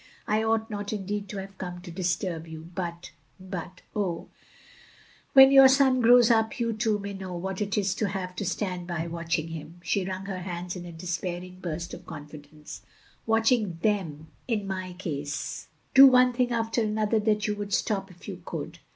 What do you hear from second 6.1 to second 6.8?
up, you